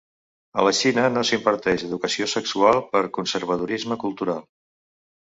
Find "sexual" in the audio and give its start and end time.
2.33-2.83